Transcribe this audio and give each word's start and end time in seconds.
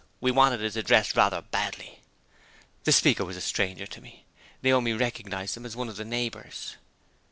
"We 0.19 0.31
wanted 0.31 0.61
his 0.61 0.75
address 0.75 1.15
rather 1.15 1.43
badly." 1.43 1.99
The 2.85 2.91
speaker 2.91 3.23
was 3.23 3.37
a 3.37 3.39
stranger 3.41 3.85
to 3.85 4.01
me. 4.01 4.25
Naomi 4.63 4.93
recognized 4.93 5.55
him 5.55 5.63
as 5.63 5.75
one 5.75 5.89
of 5.89 5.97
the 5.97 6.05
neighbors. 6.05 6.75